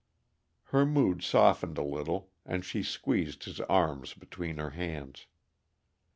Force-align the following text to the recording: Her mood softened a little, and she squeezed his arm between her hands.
Her 0.73 0.83
mood 0.83 1.21
softened 1.21 1.77
a 1.77 1.83
little, 1.83 2.31
and 2.43 2.65
she 2.65 2.81
squeezed 2.81 3.43
his 3.43 3.59
arm 3.61 4.03
between 4.19 4.57
her 4.57 4.71
hands. 4.71 5.27